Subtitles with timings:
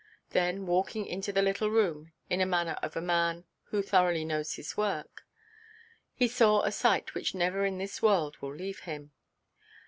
[0.31, 4.55] Then walking into the little room, in the manner of a man who thoroughly knows
[4.55, 5.27] his work,
[6.15, 9.11] he saw a sight which never in this world will leave him.